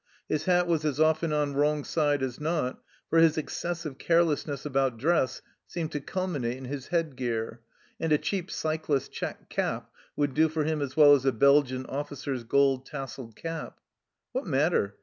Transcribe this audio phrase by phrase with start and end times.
[0.27, 4.97] His hat was as often on wrong side as not, for his excessive carelessness about
[4.97, 7.61] dress seemed to culminate in his headgear,
[7.99, 11.85] and a cheap cyclist's check cap would do for him as well as a Belgian
[11.85, 13.79] officer's gold tasselled cap.
[14.31, 14.97] What matter